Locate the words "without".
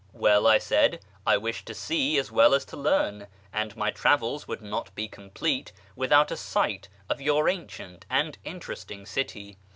5.95-6.31